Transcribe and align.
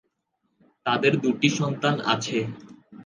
তাদের 0.85 1.13
দুটি 1.23 1.49
সন্তান 1.59 1.95
আছে। 2.13 2.37